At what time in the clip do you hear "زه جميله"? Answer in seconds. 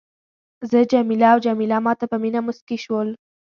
0.69-1.25